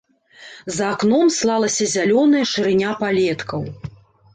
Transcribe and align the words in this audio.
За 0.77 0.87
акном 0.93 1.29
слалася 1.37 1.91
зялёная 1.95 2.45
шырыня 2.57 2.99
палеткаў. 3.05 3.61